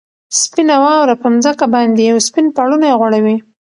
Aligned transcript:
سپینه 0.41 0.75
واوره 0.83 1.15
پر 1.21 1.29
مځکه 1.35 1.65
باندې 1.73 2.01
یو 2.09 2.17
سپین 2.27 2.45
پړونی 2.55 2.91
غوړوي. 2.99 3.35